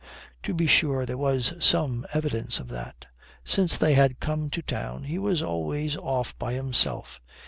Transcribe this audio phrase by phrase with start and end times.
[0.41, 3.05] To be sure there was some evidence for that.
[3.45, 7.21] Since they had come to town, he was always off by himself.